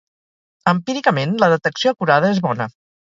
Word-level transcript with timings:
Empíricament, 0.71 1.35
la 1.43 1.51
detecció 1.53 1.93
acurada 1.97 2.33
és 2.37 2.41
bona. 2.47 2.69